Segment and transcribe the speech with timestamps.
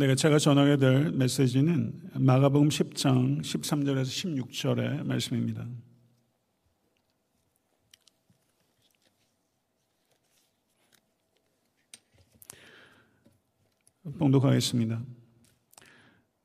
[0.00, 5.66] 네, 제가 전하게 될 메시지는 마가복음 10장 13절에서 16절의 말씀입니다.
[14.18, 15.02] 봉독하겠습니다.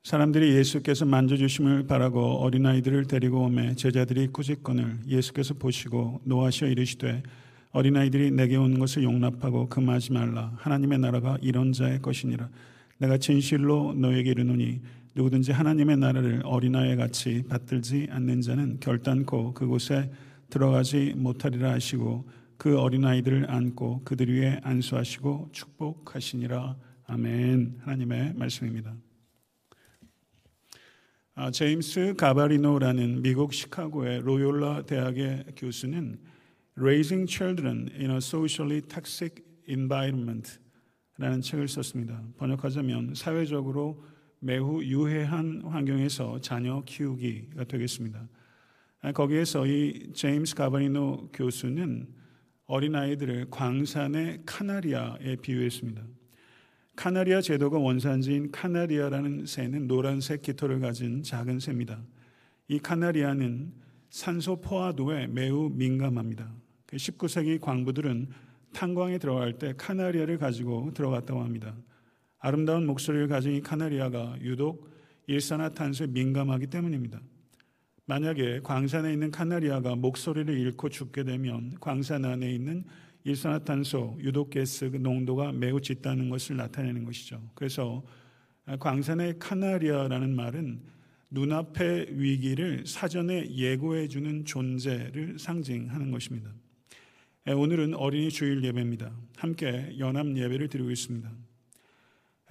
[0.02, 7.22] 사람들이 예수께서 만져주심을 바라고 어린아이들을 데리고 오매 제자들이 꾸짖건을 예수께서 보시고 노하시어 이르시되
[7.70, 12.50] 어린아이들이 내게 오는 것을 용납하고 금하지 말라 하나님의 나라가 이런 자의 것이니라
[12.98, 14.80] 내가 진실로 너에게 이르노니
[15.14, 20.10] 누구든지 하나님의 나라를 어린아이 같이 받들지 않는 자는 결단코 그곳에
[20.50, 22.28] 들어가지 못하리라 하시고
[22.58, 28.94] 그 어린아이들을 안고 그들 위에 안수하시고 축복하시니라 아멘 하나님의 말씀입니다.
[31.34, 36.18] 아, 제임스 가바리노라는 미국 시카고의 로욜라 대학의 교수는
[36.78, 40.58] Raising Children in a Socially Toxic Environment
[41.18, 42.22] 라는 책을 썼습니다.
[42.36, 44.04] 번역하자면 사회적으로
[44.38, 48.28] 매우 유해한 환경에서 자녀 키우기가 되겠습니다.
[49.00, 52.06] 아, 거기에서 이 제임스 가바리노 교수는
[52.66, 56.02] 어린아이들을 광산의 카나리아에 비유했습니다.
[56.96, 62.02] 카나리아 제도가 원산지인 카나리아라는 새는 노란색 깃털을 가진 작은 새입니다.
[62.68, 63.72] 이 카나리아는
[64.10, 66.50] 산소 포화도에 매우 민감합니다.
[66.88, 68.28] 19세기 그 광부들은
[68.72, 71.74] 탄광에 들어갈 때 카나리아를 가지고 들어갔다고 합니다.
[72.38, 74.88] 아름다운 목소리를 가진 이 카나리아가 유독
[75.26, 77.20] 일산화탄소에 민감하기 때문입니다.
[78.04, 82.84] 만약에 광산에 있는 카나리아가 목소리를 잃고 죽게 되면 광산 안에 있는
[83.24, 87.42] 일산화탄소 유독가스 그 농도가 매우 짙다는 것을 나타내는 것이죠.
[87.54, 88.04] 그래서
[88.78, 90.82] 광산의 카나리아라는 말은
[91.30, 96.52] 눈앞의 위기를 사전에 예고해 주는 존재를 상징하는 것입니다.
[97.48, 99.12] 예, 오늘은 어린이 주일 예배입니다.
[99.36, 101.30] 함께 연합 예배를 드리고 있습니다.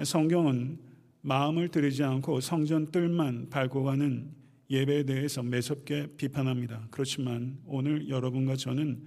[0.05, 0.79] 성경은
[1.19, 4.31] 마음을 들이지 않고 성전 뜰만 가는
[4.69, 6.87] 예배에 대해서 매섭게 비판합니다.
[6.91, 9.03] 그렇지만 오늘 여러분과 저는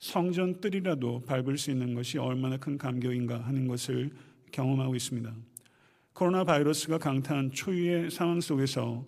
[0.00, 4.10] 성전 뜰이라도 밟을 수 있는 것이 얼마나 큰 감격인가 하는 것을
[4.50, 5.32] 경험하고 있습니다.
[6.14, 9.06] 코로나 바이러스가 강타한 초유의 상황 속에서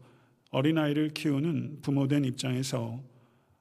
[0.53, 3.03] 어린아이를 키우는 부모된 입장에서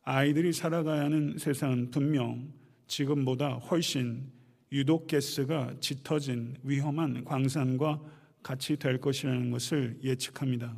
[0.03, 2.58] 아이들이 살아가야 하는 세상은 분명
[2.89, 4.29] 지금보다 훨씬
[4.71, 8.01] 유독가스가 짙어진 위험한 광산과
[8.43, 10.75] 같이 될 것이라는 것을 예측합니다.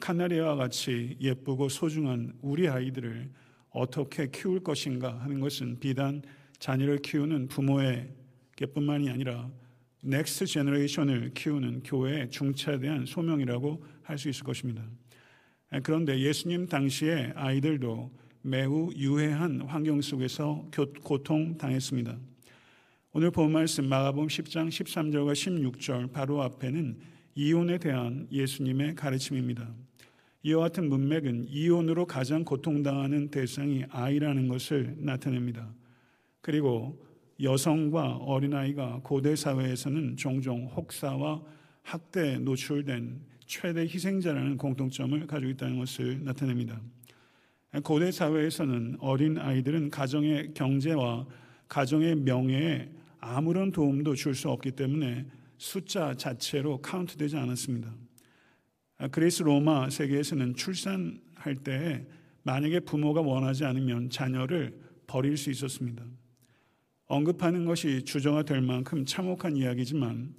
[0.00, 3.30] 카나리아와 같이 예쁘고 소중한 우리 아이들을
[3.70, 6.22] 어떻게 키울 것인가 하는 것은 비단
[6.58, 9.50] 자녀를 키우는 부모에게뿐만이 아니라
[10.02, 14.84] next generation을 키우는 교회의 중차대한 소명이라고 할 수 있을 것입니다.
[15.82, 18.12] 그런데 예수님 당시의 아이들도
[18.46, 20.68] 매우 유해한 환경 속에서
[21.02, 22.14] 고통 당했습니다.
[23.14, 26.98] 오늘 본 말씀 마가복음 10장 13절과 16절 바로 앞에는
[27.36, 29.66] 이혼에 대한 예수님의 가르침입니다.
[30.42, 35.72] 이와 같은 문맥은 이혼으로 가장 고통당하는 대상이 아이라는 것을 나타냅니다.
[36.42, 37.02] 그리고
[37.40, 41.42] 여성과 어린아이가 고대 사회에서는 종종 혹사와
[41.80, 46.78] 학대에 노출된 최대 희생자라는 공통점을 가지고 있다는 것을 나타냅니다.
[47.82, 51.26] 고대 사회에서는 어린 아이들은 가정의 경제와
[51.68, 55.26] 가정의 명예에 아무런 도움도 줄 수 없기 때문에
[55.58, 57.92] 숫자 자체로 카운트되지 않았습니다.
[59.10, 62.06] 그리스 로마 세계에서는 출산할 때
[62.42, 66.04] 만약에 부모가 원하지 않으면 자녀를 버릴 수 있었습니다.
[67.06, 70.34] 언급하는 것이 주저가 될 만큼 참혹한 이야기지만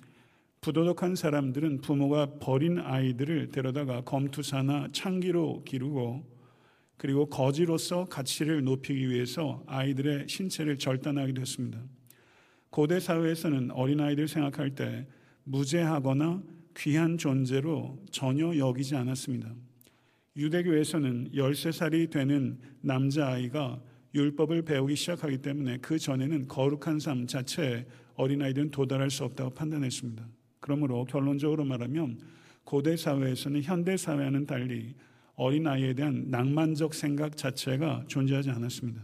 [0.61, 6.34] 부도덕한 사람들은 부모가 버린 아이들을 데려다가 검투사나 창기로 기르고
[6.97, 11.81] 그리고 거지로서 가치를 높이기 위해서 아이들의 신체를 절단하기도 했습니다.
[12.69, 15.07] 고대 사회에서는 어린아이들 생각할 때
[15.43, 16.41] 무죄하거나
[16.77, 19.53] 귀한 존재로 전혀 여기지 않았습니다.
[20.37, 23.81] 유대교에서는 13살이 되는 남자아이가
[24.13, 27.85] 율법을 배우기 시작하기 때문에 그 전에는 거룩한 삶 자체에
[28.15, 30.27] 어린아이들은 도달할 수 없다고 판단했습니다.
[30.59, 32.19] 그러므로 결론적으로 말하면
[32.63, 34.95] 고대 사회에서는 현대 사회와는 달리
[35.35, 39.01] 어린아이에 대한 낭만적 생각 자체가 존재하지 않았습니다.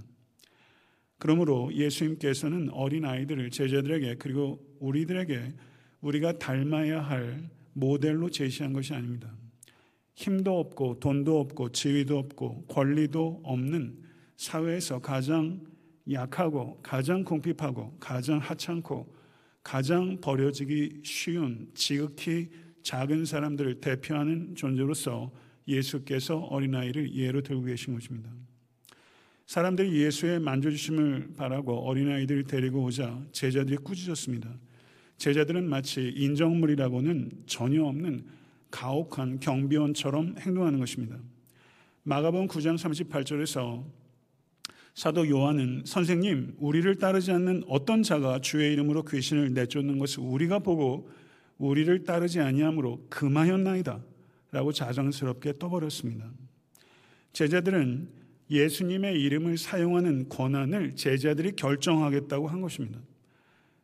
[1.18, 5.54] 그러므로 예수님께서는 어린아이들을 제자들에게 그리고 우리들에게
[6.01, 9.31] 우리가 닮아야 할 모델로 제시한 것이 아닙니다.
[10.16, 14.00] 힘도 없고 돈도 없고 지위도 없고 권리도 없는
[14.38, 15.62] 사회에서 가장
[16.12, 19.13] 약하고 가장 궁핍하고 가장 하찮고
[19.63, 22.50] 가장 버려지기 쉬운 지극히
[22.81, 25.31] 작은 사람들을 대표하는 존재로서
[25.68, 28.30] 예수께서 어린아이를 예로 들고 계신 것입니다.
[29.46, 34.50] 사람들이 예수의 만져주심을 바라고 어린아이들을 데리고 오자 제자들이 꾸짖었습니다.
[35.18, 38.25] 제자들은 마치 인정물이라고는 전혀 없는
[38.72, 41.18] 가혹한 경비원처럼 행동하는 것입니다.
[42.04, 43.84] 마가복음 9장 38절에서
[44.96, 51.10] 사도 요한은 선생님 우리를 따르지 않는 어떤 자가 주의 이름으로 귀신을 내쫓는 것을 우리가 보고
[51.57, 54.02] 우리를 따르지 아니함으로 금하였나이다
[54.51, 56.30] 라고 자랑스럽게 떠버렸습니다.
[57.33, 58.09] 제자들은
[58.50, 63.00] 예수님의 이름을 사용하는 권한을 제자들이 결정하겠다고 한 것입니다.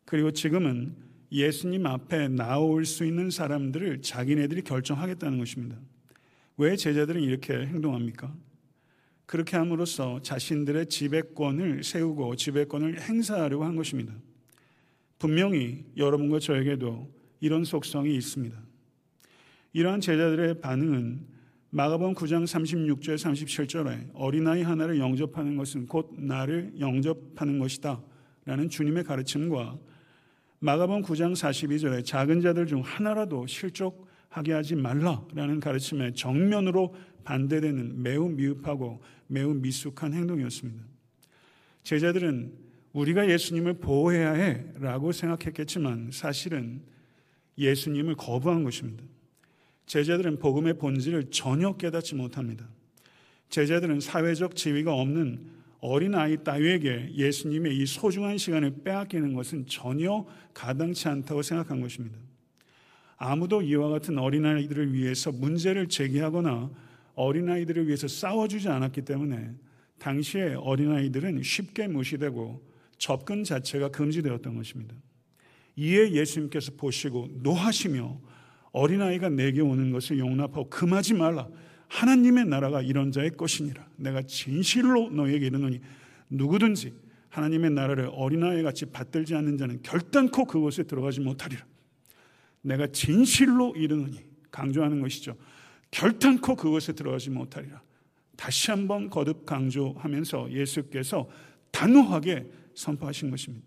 [0.04, 0.96] 그리고 지금은
[1.32, 5.78] 예수님 앞에 나올 수 있는 사람들을 자기네들이 결정하겠다는 것입니다.
[6.58, 8.36] 왜 제자들은 이렇게 행동합니까?
[9.26, 14.14] 그렇게 함으로써 자신들의 지배권을 세우고 지배권을 행사하려고 한 것입니다.
[15.20, 17.12] 분명히 여러분과 저에게도
[17.42, 18.67] 이런 속성이 있습니다.
[19.78, 21.20] 이러한 제자들의 반응은
[21.70, 28.02] 마가복음 9장 36절 37절에 어린아이 하나를 영접하는 것은 곧 나를 영접하는 것이다
[28.46, 29.78] 라는 주님의 가르침과
[30.58, 39.04] 마가복음 9장 42절에 작은 자들 중 하나라도 실족하게 하지 말라라는 가르침에 정면으로 반대되는 매우 미흡하고
[39.28, 40.84] 매우 미숙한 행동이었습니다.
[41.84, 42.52] 제자들은
[42.94, 46.82] 우리가 예수님을 보호해야 해라고 생각했겠지만 사실은
[47.60, 49.04] 예수님을 거부한 것입니다.
[49.88, 52.68] 제자들은 복음의 본질을 전혀 깨닫지 못합니다.
[53.50, 61.42] 제자들은 사회적 지위가 없는 어린아이 따위에게 예수님의 이 소중한 시간을 빼앗기는 것은 전혀 가당치 않다고
[61.42, 62.18] 생각한 것입니다.
[63.16, 66.70] 아무도 이와 같은 어린아이들을 위해서 문제를 제기하거나
[67.16, 69.52] 어린아이들을 위해서 싸워주지 않았기 때문에
[70.00, 72.62] 당시에 어린아이들은 쉽게 무시되고
[72.98, 74.96] 접근 자체가 금지되었던 것입니다.
[75.78, 78.20] 이에 예수님께서 보시고 노하시며
[78.78, 81.48] 어린아이가 내게 오는 것을 용납하고 금하지 말라.
[81.88, 83.88] 하나님의 나라가 이런 자의 것이니라.
[83.96, 85.80] 내가 진실로 너에게 이르노니
[86.30, 86.94] 누구든지
[87.30, 91.66] 하나님의 나라를 어린아이 같이 받들지 않는 자는 결단코 그곳에 들어가지 못하리라.
[92.62, 94.18] 내가 진실로 이르노니
[94.52, 95.36] 강조하는 것이죠.
[95.90, 97.82] 결단코 그곳에 들어가지 못하리라.
[98.36, 101.30] 다시 한번 거듭 강조하면서 예수께서
[101.72, 102.46] 단호하게
[102.76, 103.66] 선포하신 것입니다.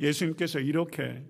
[0.00, 1.22] 예수님께서 이렇게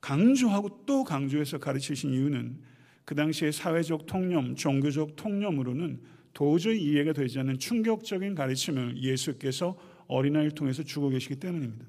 [0.00, 2.58] 강조하고 또 강조해서 가르치신 이유는
[3.04, 6.00] 그 당시의 사회적 통념, 종교적 통념으로는
[6.32, 9.78] 도저히 이해가 되지 않는 충격적인 가르침을 예수께서
[10.08, 11.86] 어린아이를 통해서 주고 계시기 때문입니다.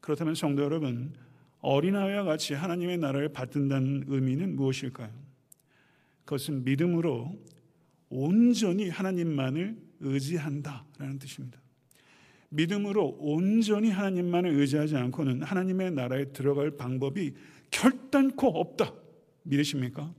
[0.00, 1.14] 그렇다면 성도 여러분,
[1.60, 5.10] 어린아이와 같이 하나님의 나라를 받든다는 의미는 무엇일까요?
[6.24, 7.38] 그것은 믿음으로
[8.08, 11.60] 온전히 하나님만을 의지한다라는 뜻입니다.
[12.50, 17.34] 믿음으로 온전히 하나님만을 의지하지 않고는 하나님의 나라에 들어갈 방법이
[17.70, 18.92] 결단코 없다.
[19.44, 20.12] 믿으십니까?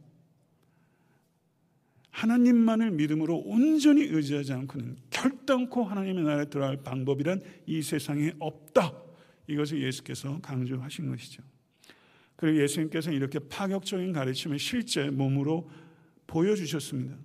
[2.10, 8.94] 하나님만을 믿음으로 온전히 의지하지 않고는 결단코 하나님의 나라에 들어갈 방법이란 이 세상에 없다.
[9.48, 11.44] 이것을 예수께서 강조하신 것이죠.
[12.36, 15.70] 그리고 예수님께서는 이렇게 파격적인 가르침을 실제 몸으로
[16.28, 17.16] 보여주셨습니다.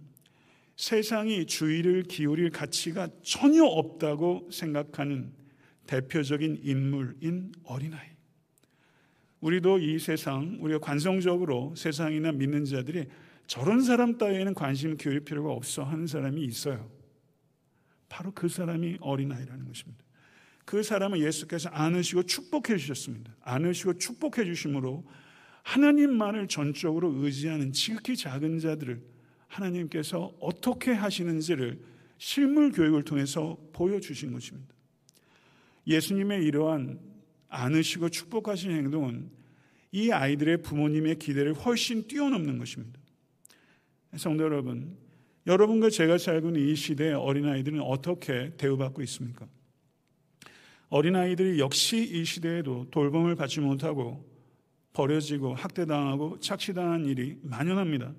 [0.77, 5.33] 세상이 주의를 기울일 가치가 전혀 없다고 생각하는
[5.87, 8.09] 대표적인 인물인 어린아이.
[9.41, 13.07] 우리도 이 세상, 우리가 관성적으로 세상이나 믿는 자들이
[13.47, 16.91] 저런 사람 따위에는 관심 기울일 필요가 없어 하는 사람이 있어요.
[18.09, 20.05] 바로 그 사람이 어린아이라는 것입니다.
[20.65, 23.35] 그 사람은 예수께서 안으시고 축복해 주셨습니다.
[23.41, 25.07] 안으시고 축복해 주심으로
[25.63, 29.16] 하나님만을 전적으로 의지하는 지극히 작은 자들을
[29.49, 31.81] 하나님께서 어떻게 하시는지를
[32.19, 34.75] 실물 교육을 통해서 보여주신 것입니다.
[35.87, 36.99] 예수님의 이러한
[37.49, 39.31] 안으시고 축복하신 행동은
[39.93, 42.99] 이 아이들의 부모님의 기대를 훨씬 뛰어넘는 것입니다.
[44.17, 44.97] 성도 여러분,
[45.47, 49.47] 여러분과 제가 살고 있는 이 시대의 어린아이들은 어떻게 대우받고 있습니까?
[50.89, 54.25] 어린아이들이 역시 이 시대에도 돌봄을 받지 못하고
[54.93, 58.15] 버려지고 학대당하고 착취당한 일이 만연합니다.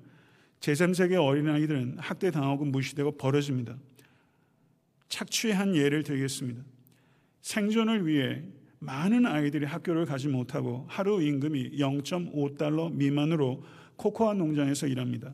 [0.59, 3.77] 제3세계 어린아이들은 학대당하고 무시되고 버려집니다.
[5.09, 6.63] 착취한 예를 들겠습니다.
[7.41, 8.43] 생존을 위해
[8.79, 13.63] 많은 아이들이 학교를 가지 못하고 하루 임금이 0.5달러 미만으로
[13.95, 15.33] 코코아 농장에서 일합니다.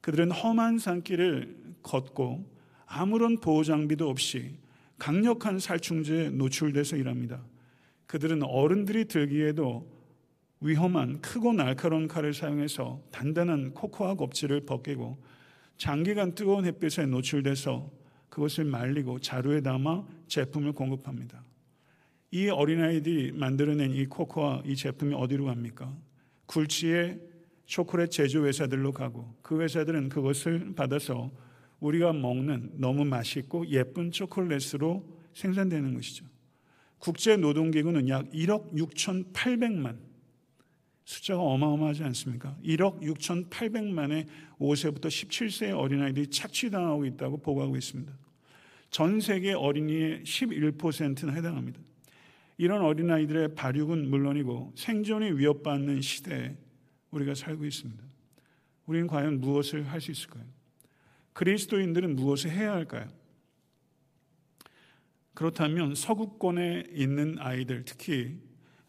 [0.00, 2.50] 그들은 험한 산길을 걷고
[2.86, 4.56] 아무런 보호 장비도 없이
[4.98, 7.42] 강력한 살충제에 노출돼서 일합니다.
[8.06, 9.90] 그들은 어른들이 들기에도
[10.62, 15.18] 위험한 크고 날카로운 칼을 사용해서 단단한 코코아 껍질을 벗기고
[15.76, 17.90] 장기간 뜨거운 햇빛에 노출돼서
[18.28, 21.44] 그것을 말리고 자루에 담아 제품을 공급합니다.
[22.30, 25.94] 이 어린아이들이 만들어낸 이 코코아 이 제품이 어디로 갑니까?
[26.46, 27.20] 굴지의
[27.66, 31.30] 초콜릿 제조 회사들로 가고 그 회사들은 그것을 받아서
[31.80, 35.04] 우리가 먹는 너무 맛있고 예쁜 초콜릿으로
[35.34, 36.24] 생산되는 것이죠.
[36.98, 40.11] 국제노동기구는 약 1억 6,800만
[41.04, 42.56] 숫자가 어마어마하지 않습니까?
[42.64, 44.26] 1억 6,800만의
[44.58, 48.12] 5세부터 17세의 어린아이들이 착취당하고 있다고 보고하고 있습니다.
[48.90, 51.80] 전 세계 어린이의 11%는 해당합니다.
[52.58, 56.56] 이런 어린아이들의 발육은 물론이고 생존이 위협받는 시대에
[57.10, 58.04] 우리가 살고 있습니다.
[58.86, 60.44] 우리는 과연 무엇을 할 수 있을까요?
[61.32, 63.08] 그리스도인들은 무엇을 해야 할까요?
[65.34, 68.38] 그렇다면 서구권에 있는 아이들, 특히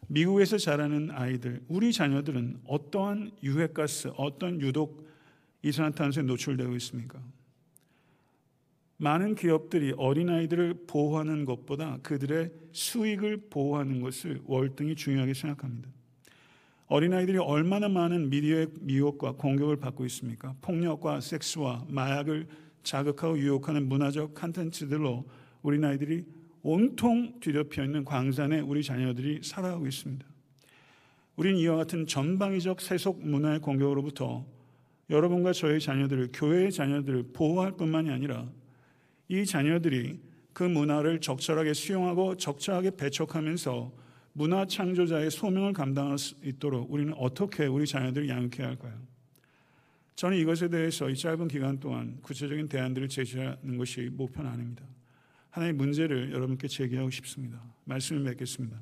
[0.08, 5.06] 미국에서 자라는 아이들, 우리 자녀들은 어떠한 유해가스, 어떤 유독
[5.62, 7.22] 이산화탄소에 노출되고 있습니까?
[8.96, 15.88] 많은 기업들이 어린아이들을 보호하는 것보다 그들의 수익을 보호하는 것을 월등히 중요하게 생각합니다.
[16.86, 20.54] 어린아이들이 얼마나 많은 미디어의 미혹과 공격을 받고 있습니까?
[20.60, 22.46] 폭력과 섹스와 마약을
[22.82, 25.24] 자극하고 유혹하는 문화적 컨텐츠들로
[25.62, 26.24] 어린아이들이
[26.64, 30.26] 온통 뒤덮여 있는 광산에 우리 자녀들이 살아가고 있습니다.
[31.36, 34.46] 우린 이와 같은 전방위적 세속 문화의 공격으로부터
[35.10, 38.48] 여러분과 저의 자녀들을 교회의 자녀들을 보호할 뿐만이 아니라
[39.28, 40.18] 이 자녀들이
[40.54, 43.92] 그 문화를 적절하게 수용하고 적절하게 배척하면서
[44.32, 48.94] 문화 창조자의 소명을 감당할 수 있도록 우리는 어떻게 우리 자녀들을 양육해야 할까요?
[50.16, 54.93] 저는 이것에 대해서 이 짧은 기간 동안 구체적인 대안들을 제시하는 것이 목표는 아닙니다.
[55.54, 57.62] 하나의 문제를 여러분께 제기하고 싶습니다.
[57.84, 58.76] 말씀을 맺겠습니다.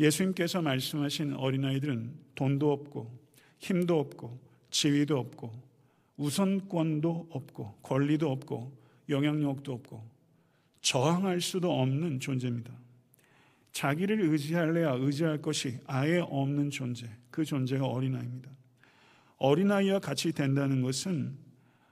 [0.00, 3.16] 예수님께서 말씀하신 어린아이들은 돈도 없고
[3.60, 4.36] 힘도 없고
[4.70, 5.52] 지위도 없고
[6.16, 8.76] 우선권도 없고 권리도 없고
[9.08, 10.04] 영향력도 없고
[10.80, 12.72] 저항할 수도 없는 존재입니다.
[13.70, 18.50] 자기를 의지할래야 의지할 것이 아예 없는 존재, 그 존재가 어린아이입니다.
[19.36, 21.36] 어린아이와 같이 된다는 것은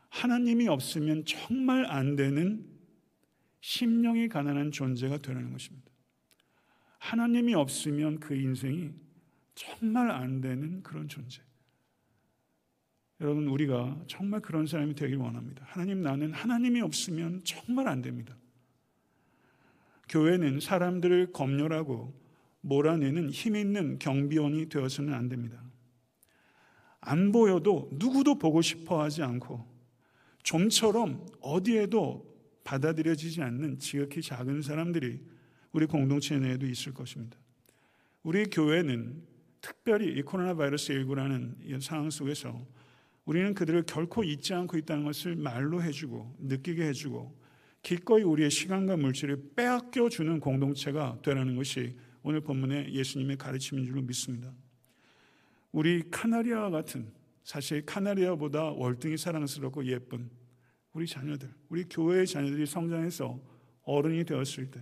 [0.09, 2.74] 하나님이 없으면 정말 안 되는
[3.64, 5.90] 심령이 가난한 존재가 되는 것입니다.
[6.99, 8.90] 하나님이 없으면 그 인생이
[9.54, 11.40] 정말 안 되는 그런 존재.
[13.23, 15.64] 여러분, 우리가 정말 그런 사람이 되길 원합니다.
[15.66, 18.37] 하나님, 나는 하나님이 없으면 정말 안 됩니다.
[20.11, 22.12] 교회는 사람들을 검열하고
[22.61, 25.62] 몰아내는 힘 있는 경비원이 되어서는 안 됩니다.
[27.00, 29.66] 안 보여도 누구도 보고 싶어 하지 않고
[30.42, 32.34] 좀처럼 어디에도
[32.64, 35.21] 받아들여지지 않는 지극히 작은 사람들이
[35.73, 37.37] 우리 공동체 내에도 있을 것입니다.
[38.23, 39.23] 우리 교회는
[39.61, 42.66] 특별히 이 코로나 바이러스 19라는 이 상황 속에서
[43.25, 47.44] 우리는 그들을 결코 잊지 않고 있다는 것을 말로 해주고 느끼게 해주고
[47.83, 54.52] 기꺼이 우리의 시간과 물질을 빼앗겨 주는 공동체가 되라는 것이 오늘 본문의 예수님의 가르침인 줄로 믿습니다.
[55.73, 60.30] 우리 카나리아와 같은 사실 카나리아보다 월등히 사랑스럽고 예쁜
[60.95, 63.39] 우리 자녀들, 우리 교회의 자녀들이 성장해서
[63.83, 64.81] 어른이 되었을 때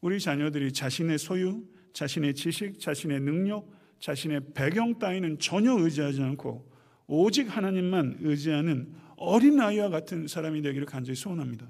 [0.00, 3.68] 우리 자녀들이 자신의 소유, 자신의 지식, 자신의 능력,
[3.98, 6.70] 자신의 배경 따위는 전혀 의지하지 않고
[7.06, 11.68] 오직 하나님만 의지하는 어린아이와 같은 사람이 되기를 간절히 소원합니다.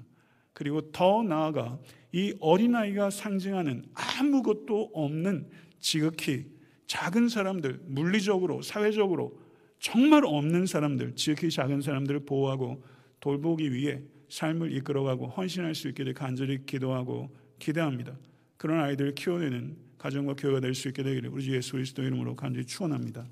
[0.53, 1.79] 그리고 더 나아가
[2.11, 5.49] 이 어린아이가 상징하는 아무것도 없는
[5.79, 6.45] 지극히
[6.85, 9.39] 작은 사람들, 물리적으로, 사회적으로
[9.79, 12.83] 정말 없는 사람들, 지극히 작은 사람들을 보호하고
[13.23, 18.17] 돌보기 위해 삶을 이끌어가고 헌신할 수될 간절히 기도하고 기대합니다.
[18.57, 22.65] 그런 아이들을 키워내는 가정과 교회가 될 수 있게 되기를 우리 주 예수 그리스도 이름으로 간절히
[22.65, 23.25] 축원합니다.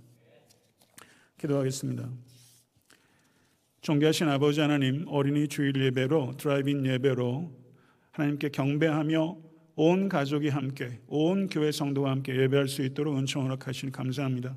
[1.37, 2.09] 기도하겠습니다.
[3.81, 7.51] 존귀하신 아버지 하나님 어린이 주일 예배로 드라이브인 예배로
[8.11, 9.37] 하나님께 경배하며
[9.75, 14.55] 온 가족이 함께 온 교회 성도가 함께 예배할 수 있도록 은총 허락하시니 감사합니다.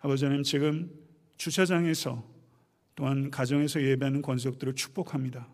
[0.00, 0.90] 아버지 하나님 지금
[1.38, 2.35] 주차장에서
[2.96, 5.46] 또한 가정에서 예배하는 권속들을 축복합니다.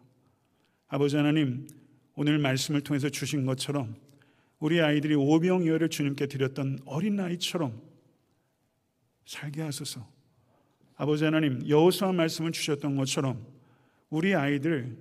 [0.88, 1.68] 아버지 하나님
[2.14, 3.96] 오늘 말씀을 통해서 주신 것처럼
[4.58, 7.82] 우리 아이들이 오병이어를 주님께 드렸던 어린 아이처럼
[9.26, 10.06] 살게 하소서.
[10.94, 13.44] 아버지 하나님 여호수아 말씀을 주셨던 것처럼
[14.08, 14.96] 우리 아이들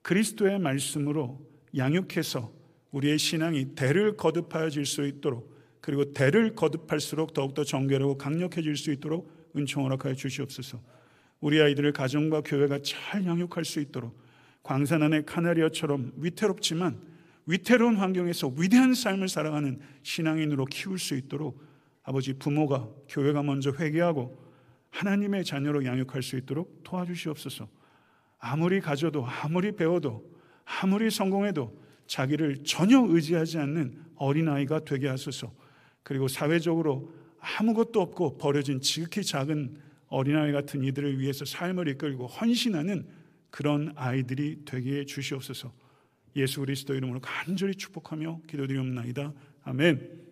[0.00, 1.44] 그리스도의 말씀으로
[1.76, 2.50] 양육해서
[2.92, 9.84] 우리의 신앙이 대를 거듭하여질 수 있도록 그리고 대를 거듭할수록 더욱더 정결하고 강력해질 수 있도록 은총
[9.84, 10.80] 허락하여 주시옵소서.
[11.42, 14.16] 우리 아이들을 가정과 교회가 잘 양육할 수 있도록
[14.62, 17.00] 광산 안의 카나리아처럼 위태롭지만
[17.46, 21.60] 위태로운 환경에서 위대한 삶을 살아가는 신앙인으로 키울 수 있도록
[22.04, 24.40] 아버지 부모가 교회가 먼저 회개하고
[24.90, 27.68] 하나님의 자녀로 양육할 수 있도록 도와주시옵소서.
[28.38, 30.24] 아무리 가져도 아무리 배워도
[30.64, 35.52] 아무리 성공해도 자기를 전혀 의지하지 않는 어린아이가 되게 하소서.
[36.04, 43.06] 그리고 사회적으로 아무것도 없고 버려진 지극히 작은 어린아이 같은 이들을 위해서 삶을 이끌고 헌신하는
[43.50, 45.72] 그런 아이들이 되게 해 주시옵소서.
[46.36, 49.32] 예수 그리스도 이름으로 간절히 축복하며 기도드리옵나이다.
[49.64, 50.31] 아멘.